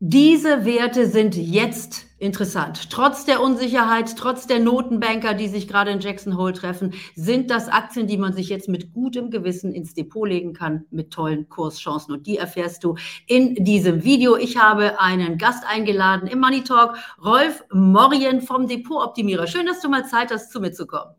[0.00, 2.88] Diese Werte sind jetzt interessant.
[2.88, 7.68] Trotz der Unsicherheit, trotz der Notenbanker, die sich gerade in Jackson Hole treffen, sind das
[7.68, 12.14] Aktien, die man sich jetzt mit gutem Gewissen ins Depot legen kann, mit tollen Kurschancen.
[12.14, 12.94] Und die erfährst du
[13.26, 14.36] in diesem Video.
[14.36, 19.48] Ich habe einen Gast eingeladen im Money Talk, Rolf Morien vom Depot-Optimierer.
[19.48, 21.10] Schön, dass du mal Zeit hast, zu mir zu kommen.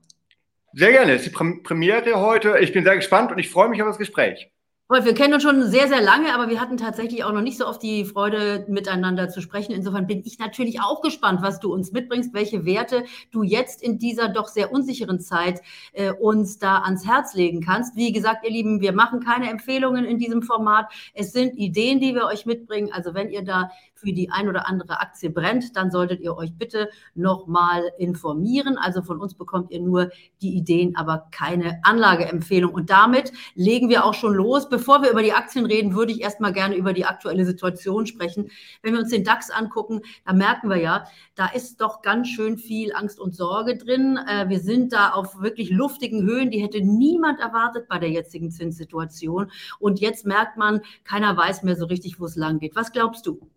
[0.71, 1.15] Sehr gerne.
[1.15, 2.57] Es ist die Premiere heute.
[2.59, 4.53] Ich bin sehr gespannt und ich freue mich auf das Gespräch.
[4.91, 7.67] Wir kennen uns schon sehr, sehr lange, aber wir hatten tatsächlich auch noch nicht so
[7.67, 9.71] oft die Freude, miteinander zu sprechen.
[9.71, 13.99] Insofern bin ich natürlich auch gespannt, was du uns mitbringst, welche Werte du jetzt in
[13.99, 15.61] dieser doch sehr unsicheren Zeit
[15.93, 17.95] äh, uns da ans Herz legen kannst.
[17.97, 20.91] Wie gesagt, ihr Lieben, wir machen keine Empfehlungen in diesem Format.
[21.13, 22.89] Es sind Ideen, die wir euch mitbringen.
[22.91, 23.69] Also wenn ihr da
[23.99, 28.77] für die ein oder andere Aktie brennt, dann solltet ihr euch bitte nochmal informieren.
[28.77, 30.09] Also von uns bekommt ihr nur
[30.41, 32.73] die Ideen, aber keine Anlageempfehlung.
[32.73, 34.69] Und damit legen wir auch schon los.
[34.69, 38.49] Bevor wir über die Aktien reden, würde ich erstmal gerne über die aktuelle Situation sprechen.
[38.81, 41.05] Wenn wir uns den DAX angucken, da merken wir ja,
[41.35, 44.17] da ist doch ganz schön viel Angst und Sorge drin.
[44.27, 48.51] Äh, wir sind da auf wirklich luftigen Höhen, die hätte niemand erwartet bei der jetzigen
[48.51, 49.51] Zinssituation.
[49.79, 52.75] Und jetzt merkt man, keiner weiß mehr so richtig, wo es lang geht.
[52.75, 53.49] Was glaubst du?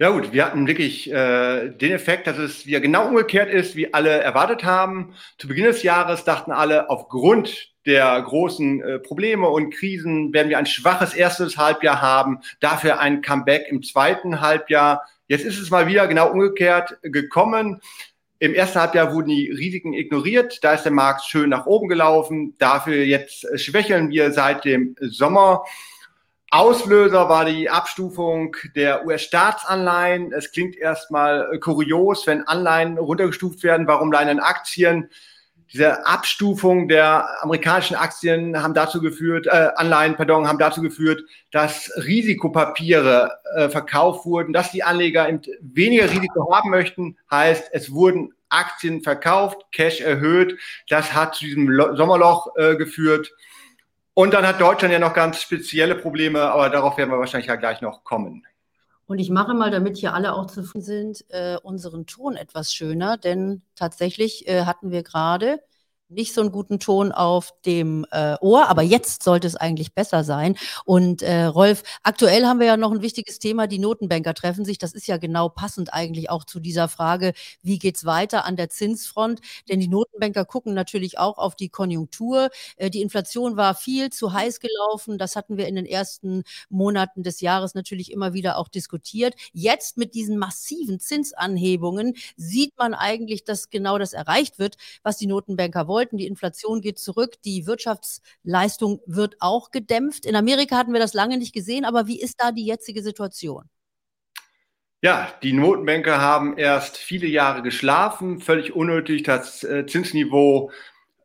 [0.00, 3.92] Ja gut, wir hatten wirklich äh, den Effekt, dass es wieder genau umgekehrt ist, wie
[3.92, 5.14] alle erwartet haben.
[5.38, 10.58] Zu Beginn des Jahres dachten alle, aufgrund der großen äh, Probleme und Krisen werden wir
[10.58, 15.02] ein schwaches erstes Halbjahr haben, dafür ein Comeback im zweiten Halbjahr.
[15.26, 17.80] Jetzt ist es mal wieder genau umgekehrt gekommen.
[18.38, 22.54] Im ersten Halbjahr wurden die Risiken ignoriert, da ist der Markt schön nach oben gelaufen.
[22.58, 25.64] Dafür jetzt schwächeln wir seit dem Sommer.
[26.50, 30.32] Auslöser war die Abstufung der US-Staatsanleihen.
[30.32, 33.86] Es klingt erstmal äh, kurios, wenn Anleihen runtergestuft werden.
[33.86, 35.10] Warum leihen Aktien?
[35.70, 41.92] Diese Abstufung der amerikanischen Aktien haben dazu geführt, äh, Anleihen, pardon, haben dazu geführt, dass
[41.96, 45.28] Risikopapiere äh, verkauft wurden, dass die Anleger
[45.60, 47.18] weniger Risiko haben möchten.
[47.30, 50.58] Heißt, es wurden Aktien verkauft, Cash erhöht.
[50.88, 53.30] Das hat zu diesem Sommerloch äh, geführt.
[54.18, 57.54] Und dann hat Deutschland ja noch ganz spezielle Probleme, aber darauf werden wir wahrscheinlich ja
[57.54, 58.44] gleich noch kommen.
[59.06, 63.16] Und ich mache mal, damit hier alle auch zufrieden sind, äh, unseren Ton etwas schöner,
[63.16, 65.60] denn tatsächlich äh, hatten wir gerade
[66.08, 70.24] nicht so einen guten Ton auf dem äh, Ohr, aber jetzt sollte es eigentlich besser
[70.24, 70.56] sein.
[70.84, 74.78] Und äh, Rolf, aktuell haben wir ja noch ein wichtiges Thema, die Notenbanker treffen sich.
[74.78, 78.70] Das ist ja genau passend eigentlich auch zu dieser Frage, wie geht's weiter an der
[78.70, 79.40] Zinsfront?
[79.68, 82.48] Denn die Notenbanker gucken natürlich auch auf die Konjunktur.
[82.76, 85.18] Äh, die Inflation war viel zu heiß gelaufen.
[85.18, 89.34] Das hatten wir in den ersten Monaten des Jahres natürlich immer wieder auch diskutiert.
[89.52, 95.26] Jetzt mit diesen massiven Zinsanhebungen sieht man eigentlich, dass genau das erreicht wird, was die
[95.26, 96.16] Notenbanker wollen wollten.
[96.16, 100.24] Die Inflation geht zurück, die Wirtschaftsleistung wird auch gedämpft.
[100.26, 103.64] In Amerika hatten wir das lange nicht gesehen, aber wie ist da die jetzige Situation?
[105.00, 110.70] Ja, die Notenbanker haben erst viele Jahre geschlafen, völlig unnötig das äh, Zinsniveau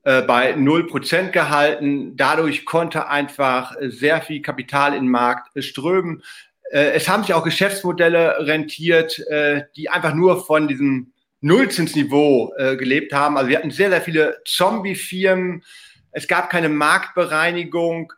[0.03, 2.15] äh, bei 0% gehalten.
[2.15, 6.23] Dadurch konnte einfach sehr viel Kapital in den Markt strömen.
[6.71, 9.23] Äh, es haben sich auch Geschäftsmodelle rentiert,
[9.75, 11.13] die einfach nur von diesem
[11.43, 13.37] Nullzinsniveau äh, gelebt haben.
[13.37, 15.63] Also wir hatten sehr, sehr viele Zombie-Firmen.
[16.11, 18.13] Es gab keine Marktbereinigung.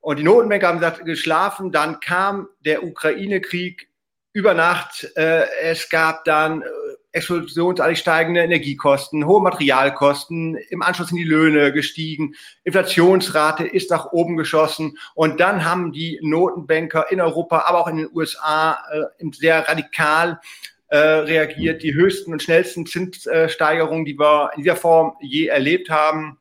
[0.00, 1.72] Und die Notenbanker haben gesagt, geschlafen.
[1.72, 3.88] Dann kam der Ukraine-Krieg
[4.34, 5.10] über Nacht.
[5.16, 6.66] Äh, es gab dann äh,
[7.12, 10.56] explosionsartig steigende Energiekosten, hohe Materialkosten.
[10.68, 12.34] Im Anschluss sind die Löhne gestiegen.
[12.64, 14.98] Inflationsrate ist nach oben geschossen.
[15.14, 20.38] Und dann haben die Notenbanker in Europa, aber auch in den USA äh, sehr radikal
[20.88, 26.38] äh, reagiert, die höchsten und schnellsten Zinssteigerungen, die wir in dieser Form je erlebt haben.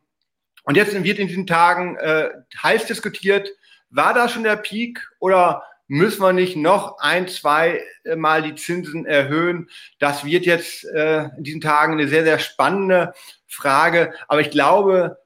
[0.64, 2.30] Und jetzt wird in diesen Tagen äh,
[2.62, 3.50] heiß diskutiert,
[3.90, 7.82] war da schon der Peak oder müssen wir nicht noch ein, zwei
[8.16, 9.70] Mal die Zinsen erhöhen?
[10.00, 13.14] Das wird jetzt äh, in diesen Tagen eine sehr, sehr spannende
[13.48, 14.14] Frage.
[14.28, 15.18] Aber ich glaube,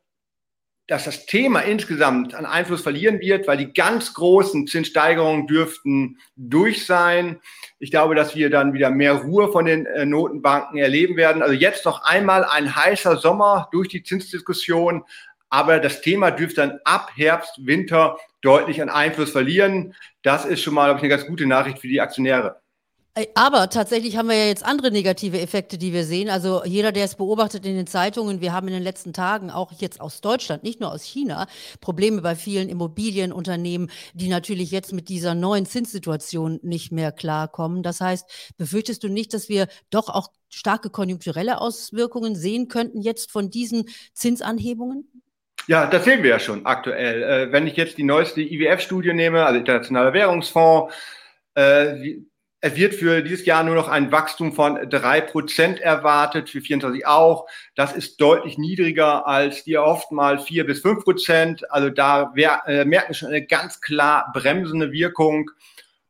[0.91, 6.85] dass das Thema insgesamt an Einfluss verlieren wird, weil die ganz großen Zinssteigerungen dürften durch
[6.85, 7.40] sein.
[7.79, 11.43] Ich glaube, dass wir dann wieder mehr Ruhe von den äh, Notenbanken erleben werden.
[11.43, 15.05] Also jetzt noch einmal ein heißer Sommer durch die Zinsdiskussion.
[15.49, 19.96] Aber das Thema dürfte dann ab Herbst, Winter deutlich an Einfluss verlieren.
[20.23, 22.59] Das ist schon mal, glaube ich, eine ganz gute Nachricht für die Aktionäre.
[23.13, 26.29] Äh, aber tatsächlich haben wir ja jetzt andere negative Effekte, die wir sehen.
[26.29, 29.73] Also jeder, der es beobachtet in den Zeitungen, wir haben in den letzten Tagen auch
[29.73, 31.47] jetzt aus Deutschland, nicht nur aus China,
[31.81, 37.84] Probleme bei vielen Immobilienunternehmen, die natürlich jetzt mit dieser neuen Zinssituation nicht mehr klarkommen.
[37.84, 43.29] Das heißt, befürchtest du nicht, dass wir doch auch starke konjunkturelle Auswirkungen sehen könnten jetzt
[43.29, 45.23] von diesen Zinsanhebungen?
[45.67, 47.23] Ja, das sehen wir ja schon aktuell.
[47.23, 50.93] Äh, wenn ich jetzt die neueste IWF-Studie nehme, also Internationaler Währungsfonds,
[51.55, 52.22] äh,
[52.63, 57.08] es wird für dieses Jahr nur noch ein Wachstum von drei Prozent erwartet, für 24
[57.08, 57.47] auch.
[57.73, 61.69] Das ist deutlich niedriger als die oft mal vier bis fünf Prozent.
[61.72, 65.49] Also da wär, äh, merken wir schon eine ganz klar bremsende Wirkung.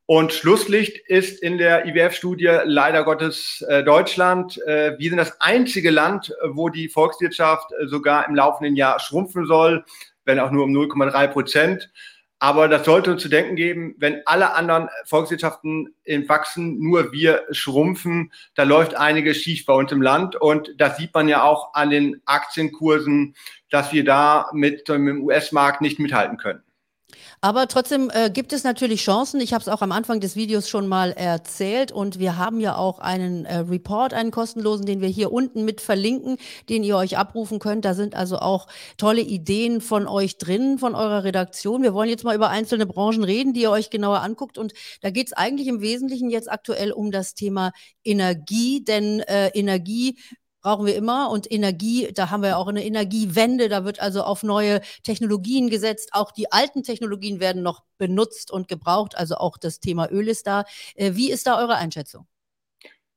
[0.06, 4.62] Und Schlusslicht ist in der IWF-Studie leider Gottes äh, Deutschland.
[4.68, 9.46] Äh, wir sind das einzige Land, wo die Volkswirtschaft äh, sogar im laufenden Jahr schrumpfen
[9.46, 9.86] soll,
[10.26, 11.90] wenn auch nur um 0,3 Prozent.
[12.44, 15.94] Aber das sollte uns zu denken geben, wenn alle anderen Volkswirtschaften
[16.28, 20.36] wachsen, nur wir schrumpfen, da läuft einiges schief bei uns im Land.
[20.36, 23.36] Und das sieht man ja auch an den Aktienkursen,
[23.70, 26.64] dass wir da mit dem US-Markt nicht mithalten können.
[27.42, 29.40] Aber trotzdem äh, gibt es natürlich Chancen.
[29.42, 32.76] Ich habe es auch am Anfang des Videos schon mal erzählt und wir haben ja
[32.76, 36.38] auch einen äh, Report, einen kostenlosen, den wir hier unten mit verlinken,
[36.70, 37.86] den ihr euch abrufen könnt.
[37.86, 38.68] Da sind also auch
[38.98, 41.84] tolle Ideen von euch drin, von eurer Redaktion.
[41.84, 44.58] Wir wollen jetzt mal über einzelne Branchen reden, die ihr euch genauer anguckt.
[44.58, 47.72] Und da geht es eigentlich im Wesentlichen jetzt aktuell um das Thema
[48.04, 50.18] Energie, denn äh, Energie
[50.62, 51.30] brauchen wir immer.
[51.30, 53.70] Und Energie, da haben wir auch eine Energiewende.
[53.70, 56.12] Da wird also auf neue Technologien gesetzt.
[56.14, 59.18] Auch die alten Technologien werden noch benutzt und gebraucht.
[59.18, 60.66] Also auch das Thema Öl ist da.
[60.96, 62.26] Äh, wie ist da eure Einschätzung?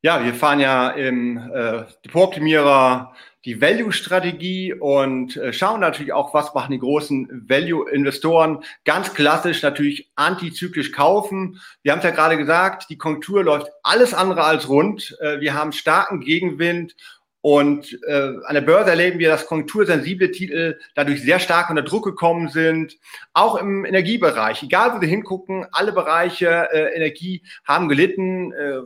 [0.02, 3.14] Ja, wir fahren ja im äh, Depot-Optimierer
[3.44, 8.64] die Value-Strategie und äh, schauen natürlich auch, was machen die großen Value-Investoren.
[8.84, 11.60] Ganz klassisch natürlich antizyklisch kaufen.
[11.82, 15.16] Wir haben es ja gerade gesagt, die Konjunktur läuft alles andere als rund.
[15.20, 16.96] Äh, wir haben starken Gegenwind
[17.44, 22.06] und äh, an der Börse erleben wir, dass konjunktursensible Titel dadurch sehr stark unter Druck
[22.06, 22.96] gekommen sind.
[23.34, 28.54] Auch im Energiebereich, egal wo wir hingucken, alle Bereiche äh, Energie haben gelitten.
[28.54, 28.80] Äh,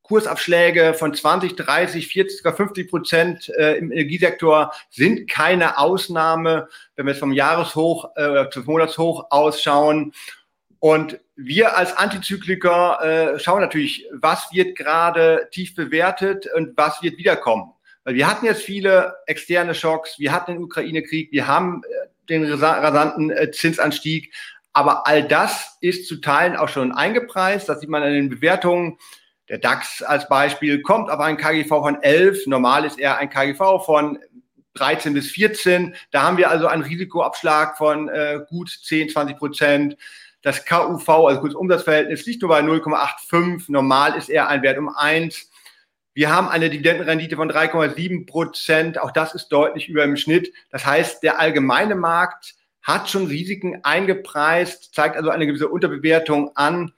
[0.00, 6.66] Kursabschläge von 20, 30, 40, sogar 50 Prozent äh, im Energiesektor sind keine Ausnahme,
[6.96, 10.14] wenn wir jetzt vom Jahreshoch äh, zum Monatshoch ausschauen.
[10.78, 17.18] Und wir als Antizykliker äh, schauen natürlich, was wird gerade tief bewertet und was wird
[17.18, 17.74] wiederkommen.
[18.08, 22.50] Weil wir hatten jetzt viele externe Schocks, wir hatten den Ukraine-Krieg, wir haben äh, den
[22.50, 24.32] rasanten äh, Zinsanstieg,
[24.72, 27.68] aber all das ist zu Teilen auch schon eingepreist.
[27.68, 28.96] Das sieht man an den Bewertungen.
[29.50, 32.46] Der DAX als Beispiel kommt auf einen KGV von 11.
[32.46, 34.18] Normal ist er ein KGV von
[34.72, 35.94] 13 bis 14.
[36.10, 39.96] Da haben wir also einen Risikoabschlag von äh, gut 10, 20 Prozent.
[40.40, 43.64] Das KUV, also Kursumsatzverhältnis, liegt nur bei 0,85.
[43.68, 45.50] Normal ist er ein Wert um 1.
[46.18, 49.00] Wir haben eine Dividendenrendite von 3,7 Prozent.
[49.00, 50.52] Auch das ist deutlich über dem Schnitt.
[50.72, 56.92] Das heißt, der allgemeine Markt hat schon Risiken eingepreist, zeigt also eine gewisse Unterbewertung an.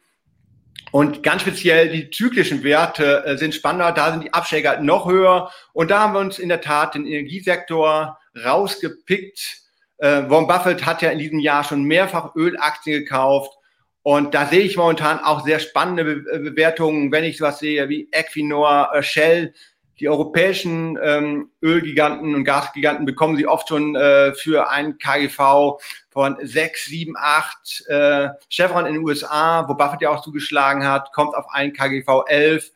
[0.90, 3.92] Und ganz speziell die zyklischen Werte äh, sind spannender.
[3.92, 5.50] Da sind die Abschläge halt noch höher.
[5.74, 9.58] Und da haben wir uns in der Tat den Energiesektor rausgepickt.
[9.98, 13.52] Äh, Warren Buffett hat ja in diesem Jahr schon mehrfach Ölaktien gekauft.
[14.02, 17.88] Und da sehe ich momentan auch sehr spannende Be äh, Bewertungen, wenn ich sowas sehe
[17.88, 19.54] wie Equinor, äh, Shell.
[19.98, 26.38] Die europäischen ähm, Ölgiganten und Gasgiganten bekommen sie oft schon äh, für ein KGV von
[26.40, 27.84] 6, 7, 8.
[27.86, 32.24] Äh, Chevron in den USA, wo Buffett ja auch zugeschlagen hat, kommt auf ein KGV
[32.28, 32.70] 11.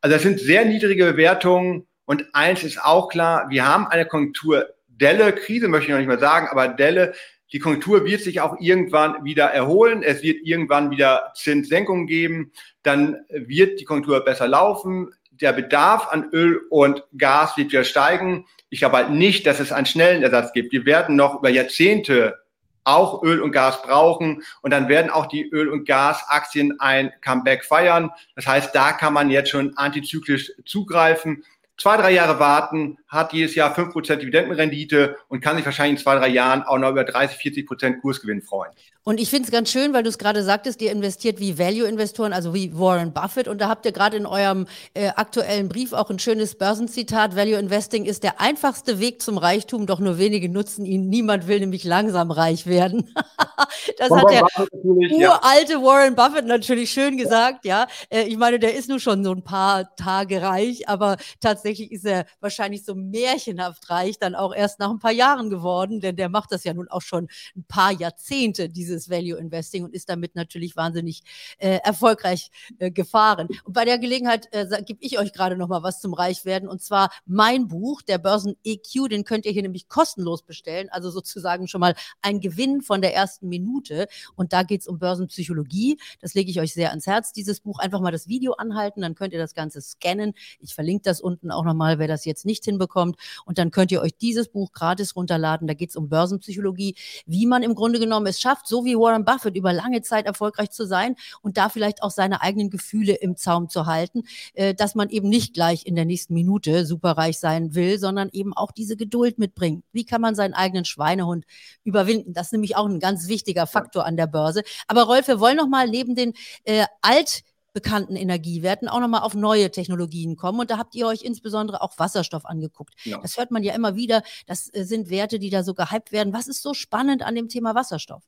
[0.00, 1.86] Also das sind sehr niedrige Bewertungen.
[2.06, 6.18] Und eins ist auch klar, wir haben eine Konjunkturdelle, Krise möchte ich noch nicht mal
[6.18, 7.12] sagen, aber Delle,
[7.52, 10.02] die Konjunktur wird sich auch irgendwann wieder erholen.
[10.02, 12.52] Es wird irgendwann wieder Zinssenkungen geben.
[12.82, 15.10] Dann wird die Konjunktur besser laufen.
[15.30, 18.46] Der Bedarf an Öl und Gas wird wieder steigen.
[18.70, 20.72] Ich glaube halt nicht, dass es einen schnellen Ersatz gibt.
[20.72, 22.38] Wir werden noch über Jahrzehnte
[22.84, 24.42] auch Öl und Gas brauchen.
[24.62, 28.10] Und dann werden auch die Öl- und Gasaktien ein Comeback feiern.
[28.34, 31.44] Das heißt, da kann man jetzt schon antizyklisch zugreifen
[31.76, 36.02] zwei, drei Jahre warten, hat jedes Jahr fünf Prozent Dividendenrendite und kann sich wahrscheinlich in
[36.02, 38.72] zwei, drei Jahren auch noch über 30, 40 Prozent Kursgewinn freuen.
[39.04, 42.32] Und ich finde es ganz schön, weil du es gerade sagtest, ihr investiert wie Value-Investoren,
[42.32, 43.48] also wie Warren Buffett.
[43.48, 47.34] Und da habt ihr gerade in eurem äh, aktuellen Brief auch ein schönes Börsenzitat.
[47.34, 51.08] Value Investing ist der einfachste Weg zum Reichtum, doch nur wenige nutzen ihn.
[51.08, 53.12] Niemand will nämlich langsam reich werden.
[53.98, 55.82] das hat der uralte ja.
[55.82, 57.88] Warren Buffett natürlich schön gesagt, ja.
[58.08, 62.04] Äh, ich meine, der ist nur schon so ein paar Tage reich, aber tatsächlich ist
[62.04, 66.28] er wahrscheinlich so märchenhaft reich dann auch erst nach ein paar Jahren geworden, denn der
[66.28, 70.08] macht das ja nun auch schon ein paar Jahrzehnte, diese dieses Value Investing und ist
[70.08, 71.22] damit natürlich wahnsinnig
[71.58, 73.48] äh, erfolgreich äh, gefahren.
[73.64, 76.82] Und bei der Gelegenheit äh, gebe ich euch gerade noch mal was zum Reichwerden und
[76.82, 81.68] zwar mein Buch, der Börsen EQ, den könnt ihr hier nämlich kostenlos bestellen, also sozusagen
[81.68, 85.98] schon mal ein Gewinn von der ersten Minute und da geht es um Börsenpsychologie.
[86.20, 87.78] Das lege ich euch sehr ans Herz, dieses Buch.
[87.78, 90.34] Einfach mal das Video anhalten, dann könnt ihr das Ganze scannen.
[90.60, 93.16] Ich verlinke das unten auch nochmal, wer das jetzt nicht hinbekommt.
[93.44, 95.66] Und dann könnt ihr euch dieses Buch gratis runterladen.
[95.68, 99.24] Da geht es um Börsenpsychologie, wie man im Grunde genommen es schafft, so wie Warren
[99.24, 103.36] Buffett über lange Zeit erfolgreich zu sein und da vielleicht auch seine eigenen Gefühle im
[103.36, 104.22] Zaum zu halten,
[104.54, 108.52] äh, dass man eben nicht gleich in der nächsten Minute superreich sein will, sondern eben
[108.54, 109.84] auch diese Geduld mitbringt.
[109.92, 111.44] Wie kann man seinen eigenen Schweinehund
[111.84, 112.32] überwinden?
[112.32, 114.62] Das ist nämlich auch ein ganz wichtiger Faktor an der Börse.
[114.86, 116.32] Aber Rolf, wir wollen noch mal neben den
[116.64, 120.60] äh, alt bekannten Energiewerten auch nochmal auf neue Technologien kommen.
[120.60, 122.94] Und da habt ihr euch insbesondere auch Wasserstoff angeguckt.
[123.04, 123.18] Ja.
[123.18, 124.22] Das hört man ja immer wieder.
[124.46, 126.32] Das äh, sind Werte, die da so gehypt werden.
[126.32, 128.22] Was ist so spannend an dem Thema Wasserstoff?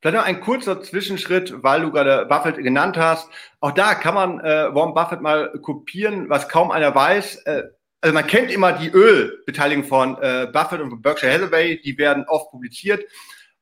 [0.00, 3.28] Vielleicht noch ein kurzer Zwischenschritt, weil du gerade Buffett genannt hast.
[3.60, 7.36] Auch da kann man äh, Warren Buffett mal kopieren, was kaum einer weiß.
[7.46, 7.64] Äh,
[8.00, 12.24] also man kennt immer die Ölbeteiligung von äh, Buffett und von Berkshire Hathaway, die werden
[12.28, 13.04] oft publiziert.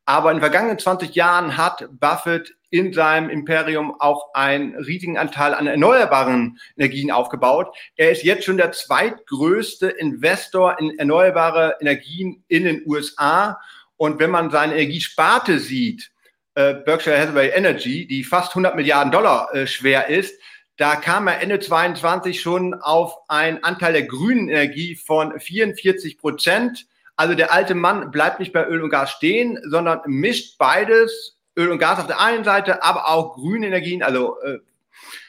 [0.04, 5.54] Aber in den vergangenen 20 Jahren hat Buffett in seinem Imperium auch einen riesigen Anteil
[5.54, 7.74] an erneuerbaren Energien aufgebaut.
[7.96, 13.60] Er ist jetzt schon der zweitgrößte Investor in erneuerbare Energien in den USA.
[13.96, 16.10] Und wenn man seine Energiesparte sieht,
[16.54, 20.38] äh, Berkshire Hathaway Energy, die fast 100 Milliarden Dollar äh, schwer ist,
[20.76, 26.86] da kam er Ende 22 schon auf einen Anteil der grünen Energie von 44 Prozent.
[27.16, 31.70] Also der alte Mann bleibt nicht bei Öl und Gas stehen, sondern mischt beides, Öl
[31.70, 34.58] und Gas auf der einen Seite, aber auch grüne Energien, also äh,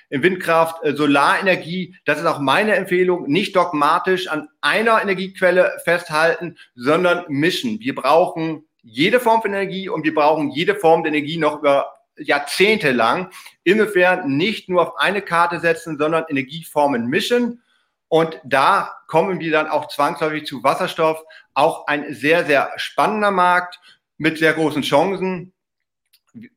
[0.10, 1.96] Windkraft, äh, Solarenergie.
[2.06, 3.28] Das ist auch meine Empfehlung.
[3.28, 7.80] Nicht dogmatisch an einer Energiequelle festhalten, sondern mischen.
[7.80, 11.94] Wir brauchen jede Form von Energie und wir brauchen jede Form der Energie noch über
[12.18, 13.32] Jahrzehnte lang.
[13.64, 17.62] Insofern nicht nur auf eine Karte setzen, sondern Energieformen mischen.
[18.08, 21.22] Und da kommen wir dann auch zwangsläufig zu Wasserstoff.
[21.54, 23.80] Auch ein sehr, sehr spannender Markt
[24.18, 25.54] mit sehr großen Chancen.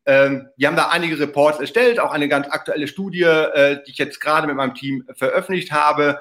[0.06, 3.98] Ähm, wir haben da einige Reports erstellt, auch eine ganz aktuelle Studie, äh, die ich
[3.98, 6.20] jetzt gerade mit meinem Team veröffentlicht habe.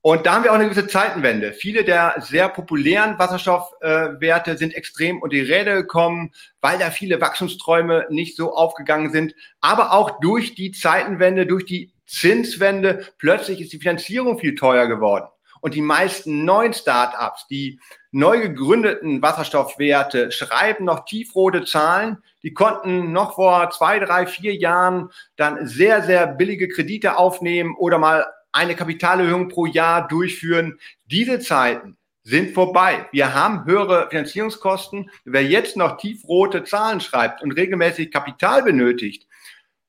[0.00, 1.52] Und da haben wir auch eine gewisse Zeitenwende.
[1.52, 7.20] Viele der sehr populären Wasserstoffwerte äh, sind extrem unter die Räder gekommen, weil da viele
[7.20, 9.34] Wachstumsträume nicht so aufgegangen sind.
[9.60, 15.26] Aber auch durch die Zeitenwende, durch die Zinswende, plötzlich ist die Finanzierung viel teuer geworden.
[15.60, 22.18] Und die meisten neuen Startups, die neu gegründeten Wasserstoffwerte schreiben noch tiefrote Zahlen.
[22.42, 27.98] Die konnten noch vor zwei, drei, vier Jahren dann sehr, sehr billige Kredite aufnehmen oder
[27.98, 30.78] mal eine Kapitalerhöhung pro Jahr durchführen.
[31.06, 33.06] Diese Zeiten sind vorbei.
[33.12, 35.10] Wir haben höhere Finanzierungskosten.
[35.24, 39.27] Wer jetzt noch tiefrote Zahlen schreibt und regelmäßig Kapital benötigt,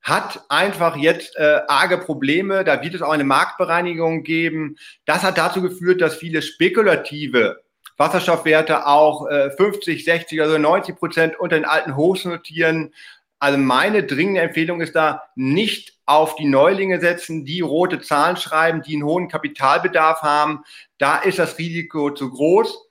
[0.01, 2.63] hat einfach jetzt äh, arge Probleme.
[2.63, 4.77] Da wird es auch eine Marktbereinigung geben.
[5.05, 7.61] Das hat dazu geführt, dass viele spekulative
[7.97, 12.93] Wasserstoffwerte auch äh, 50, 60, also 90 Prozent unter den alten Hochs notieren.
[13.39, 18.81] Also meine dringende Empfehlung ist da, nicht auf die Neulinge setzen, die rote Zahlen schreiben,
[18.81, 20.63] die einen hohen Kapitalbedarf haben.
[20.97, 22.87] Da ist das Risiko zu groß.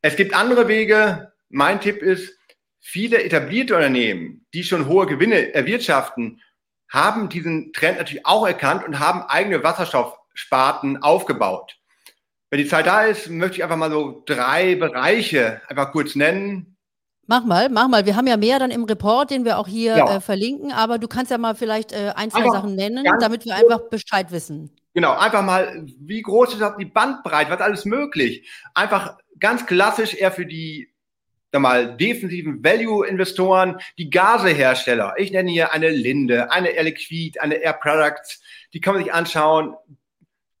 [0.00, 1.32] Es gibt andere Wege.
[1.50, 2.37] Mein Tipp ist,
[2.80, 6.40] Viele etablierte Unternehmen, die schon hohe Gewinne erwirtschaften,
[6.90, 11.76] haben diesen Trend natürlich auch erkannt und haben eigene Wasserstoffsparten aufgebaut.
[12.50, 16.78] Wenn die Zeit da ist, möchte ich einfach mal so drei Bereiche einfach kurz nennen.
[17.26, 18.06] Mach mal, mach mal.
[18.06, 20.16] Wir haben ja mehr dann im Report, den wir auch hier ja.
[20.16, 23.44] äh, verlinken, aber du kannst ja mal vielleicht äh, ein, zwei einfach Sachen nennen, damit
[23.44, 24.70] wir einfach Bescheid wissen.
[24.94, 28.50] Genau, einfach mal, wie groß ist die Bandbreite, was alles möglich?
[28.74, 30.90] Einfach ganz klassisch eher für die
[31.52, 35.14] mal, defensiven Value-Investoren, die Gasehersteller.
[35.16, 38.42] Ich nenne hier eine Linde, eine Air Liquid, eine Air Products.
[38.74, 39.74] Die kann man sich anschauen.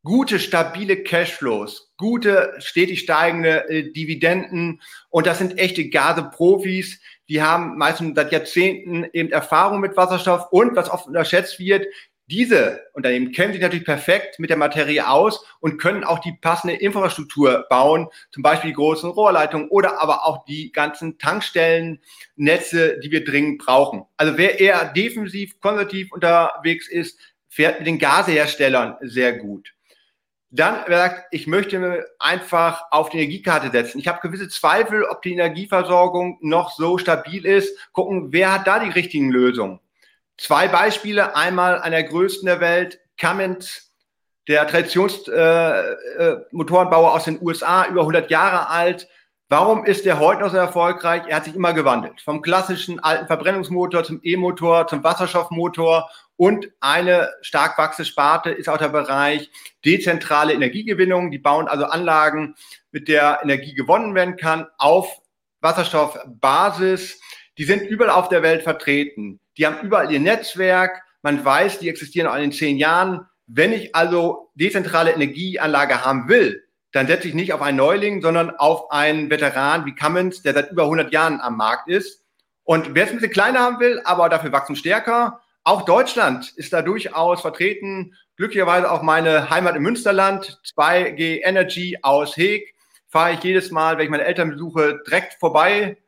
[0.02, 4.80] Gute, stabile Cashflows, gute, stetig steigende äh, Dividenden.
[5.10, 7.00] Und das sind echte Gase-Profis.
[7.28, 10.46] Die haben meistens seit Jahrzehnten eben Erfahrung mit Wasserstoff.
[10.50, 11.86] Und was oft unterschätzt wird,
[12.30, 16.74] diese Unternehmen kennen sich natürlich perfekt mit der Materie aus und können auch die passende
[16.74, 23.24] Infrastruktur bauen, zum Beispiel die großen Rohrleitungen oder aber auch die ganzen Tankstellennetze, die wir
[23.24, 24.04] dringend brauchen.
[24.18, 27.18] Also wer eher defensiv, konservativ unterwegs ist,
[27.48, 29.72] fährt mit den Gaseherstellern sehr gut.
[30.50, 33.98] Dann, wer sagt, ich möchte einfach auf die Energiekarte setzen.
[33.98, 37.92] Ich habe gewisse Zweifel, ob die Energieversorgung noch so stabil ist.
[37.92, 39.80] Gucken, wer hat da die richtigen Lösungen?
[40.38, 43.92] Zwei Beispiele, einmal der größten der Welt, Cummins,
[44.46, 49.08] der Traditionsmotorenbauer äh, äh, aus den USA, über 100 Jahre alt.
[49.50, 51.22] Warum ist der heute noch so erfolgreich?
[51.26, 52.20] Er hat sich immer gewandelt.
[52.20, 56.08] Vom klassischen alten Verbrennungsmotor zum E-Motor, zum Wasserstoffmotor.
[56.36, 59.50] Und eine stark wachsende Sparte ist auch der Bereich
[59.84, 61.30] dezentrale Energiegewinnung.
[61.30, 62.54] Die bauen also Anlagen,
[62.92, 65.20] mit der Energie gewonnen werden kann, auf
[65.60, 67.20] Wasserstoffbasis.
[67.58, 69.40] Die sind überall auf der Welt vertreten.
[69.58, 71.02] Die haben überall ihr Netzwerk.
[71.22, 73.26] Man weiß, die existieren auch in zehn Jahren.
[73.46, 78.50] Wenn ich also dezentrale Energieanlage haben will, dann setze ich nicht auf einen Neuling, sondern
[78.56, 82.24] auf einen Veteran wie Cummins, der seit über 100 Jahren am Markt ist.
[82.64, 86.72] Und wer es ein bisschen kleiner haben will, aber dafür wachsen stärker, auch Deutschland ist
[86.72, 88.14] da durchaus vertreten.
[88.36, 92.74] Glücklicherweise auch meine Heimat im Münsterland, 2G Energy aus Heeg,
[93.08, 95.98] fahre ich jedes Mal, wenn ich meine Eltern besuche, direkt vorbei.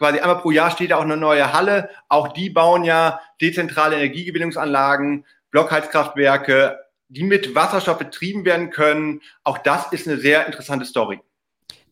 [0.00, 1.90] Quasi einmal pro Jahr steht da auch eine neue Halle.
[2.08, 6.78] Auch die bauen ja dezentrale Energiegewinnungsanlagen, Blockheizkraftwerke,
[7.08, 9.20] die mit Wasserstoff betrieben werden können.
[9.44, 11.20] Auch das ist eine sehr interessante Story.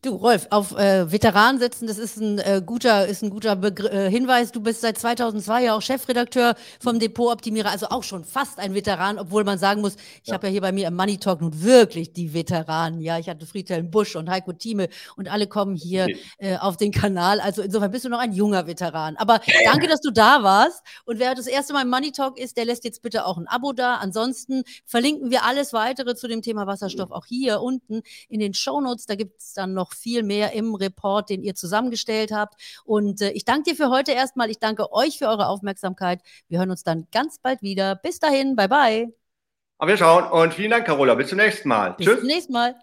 [0.01, 3.91] Du, Rolf, auf äh, Veteranen setzen, das ist ein äh, guter, ist ein guter Begr
[3.91, 4.53] äh, Hinweis.
[4.53, 8.73] Du bist seit 2002 ja auch Chefredakteur vom Depot Optimierer, also auch schon fast ein
[8.73, 10.35] Veteran, obwohl man sagen muss, ich ja.
[10.35, 13.01] habe ja hier bei mir im Money Talk nun wirklich die Veteranen.
[13.01, 14.87] Ja, ich hatte Friedhelm Busch und Heiko Thieme
[15.17, 16.19] und alle kommen hier okay.
[16.37, 17.41] äh, auf den Kanal.
[17.41, 19.17] Also insofern bist du noch ein junger Veteran.
[19.17, 20.81] Aber danke, dass du da warst.
[21.03, 23.47] Und wer das erste Mal im Money Talk ist, der lässt jetzt bitte auch ein
[23.47, 23.95] Abo da.
[23.95, 28.79] Ansonsten verlinken wir alles weitere zu dem Thema Wasserstoff auch hier unten in den Show
[28.79, 29.05] Notes.
[29.05, 32.55] Da gibt es dann noch noch viel mehr im Report, den ihr zusammengestellt habt.
[32.85, 34.49] Und äh, ich danke dir für heute erstmal.
[34.49, 36.21] Ich danke euch für eure Aufmerksamkeit.
[36.47, 37.95] Wir hören uns dann ganz bald wieder.
[37.95, 39.13] Bis dahin, bye bye.
[39.77, 41.15] Aber wir schauen und vielen Dank, Carola.
[41.15, 41.93] Bis zum nächsten Mal.
[41.93, 42.15] Bis Tschüss.
[42.15, 42.75] Bis zum nächsten Mal.